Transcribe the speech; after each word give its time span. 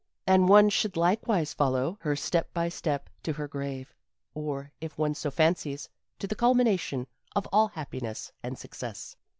And 0.25 0.49
one 0.49 0.69
should 0.69 0.97
likewise 0.97 1.53
follow 1.53 1.99
her 2.01 2.15
step 2.15 2.51
by 2.55 2.69
step 2.69 3.07
to 3.21 3.33
her 3.33 3.47
grave, 3.47 3.93
or, 4.33 4.71
if 4.81 4.97
one 4.97 5.13
so 5.13 5.29
fancies, 5.29 5.87
to 6.17 6.25
the 6.25 6.33
culmination 6.33 7.05
of 7.35 7.47
all 7.53 7.67
happiness 7.67 8.31
and 8.41 8.57
success. 8.57 9.15